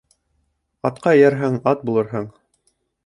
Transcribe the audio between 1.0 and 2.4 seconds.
эйәрһәң, ат булырһың